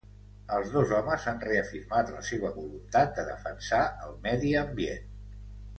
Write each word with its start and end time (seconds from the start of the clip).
Els 0.55 0.71
dos 0.75 0.93
homes 0.99 1.27
han 1.33 1.43
reafirmat 1.43 2.09
la 2.15 2.23
seva 2.31 2.53
voluntat 2.57 3.15
de 3.21 3.29
defensar 3.31 3.83
el 4.09 4.21
medi 4.27 4.57
ambient. 4.69 5.11